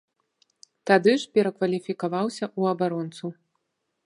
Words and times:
Тады 0.91 1.13
ж 1.23 1.29
перакваліфікаваўся 1.35 2.45
ў 2.59 2.73
абаронцу. 2.75 3.25